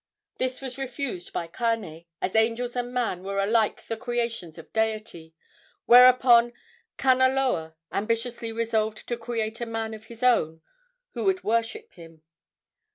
This 0.39 0.61
was 0.61 0.79
refused 0.79 1.31
by 1.31 1.45
Kane, 1.45 2.05
as 2.23 2.35
angels 2.35 2.75
and 2.75 2.91
man 2.91 3.23
were 3.23 3.37
alike 3.37 3.83
the 3.85 3.95
creations 3.95 4.57
of 4.57 4.73
Deity, 4.73 5.35
whereupon 5.85 6.53
Kanaloa 6.97 7.75
ambitiously 7.91 8.51
resolved 8.51 9.05
to 9.07 9.15
create 9.15 9.61
a 9.61 9.67
man 9.67 9.93
of 9.93 10.05
his 10.05 10.23
own 10.23 10.63
who 11.11 11.23
would 11.25 11.43
worship 11.43 11.93
him. 11.93 12.23